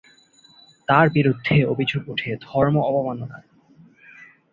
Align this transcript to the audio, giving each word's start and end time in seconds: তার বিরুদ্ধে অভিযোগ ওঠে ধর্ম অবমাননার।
তার 0.87 1.09
বিরুদ্ধে 1.09 1.55
অভিযোগ 1.65 2.03
ওঠে 2.09 2.29
ধর্ম 2.41 2.75
অবমাননার। 2.81 3.43